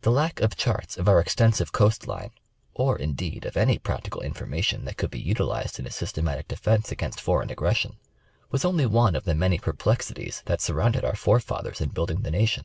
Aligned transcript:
The 0.00 0.10
lack 0.10 0.40
of 0.40 0.56
charts 0.56 0.98
of 0.98 1.06
our 1.08 1.20
extensive 1.20 1.70
Coast 1.70 2.08
line, 2.08 2.32
or 2.74 2.98
indeed, 2.98 3.44
of 3.44 3.56
any 3.56 3.78
practical 3.78 4.20
information 4.20 4.84
that 4.86 4.96
could 4.96 5.08
be 5.12 5.20
utilized 5.20 5.78
in 5.78 5.86
a 5.86 5.90
systematic 5.92 6.48
defence 6.48 6.90
against 6.90 7.20
foreign 7.20 7.50
aggression, 7.50 7.96
was 8.50 8.64
only 8.64 8.86
one 8.86 9.14
of 9.14 9.22
the 9.22 9.36
many 9.36 9.60
perplexities 9.60 10.42
that 10.46 10.60
surrounded 10.60 11.04
our 11.04 11.14
forefathers 11.14 11.80
in 11.80 11.90
building 11.90 12.22
the 12.22 12.32
nation. 12.32 12.64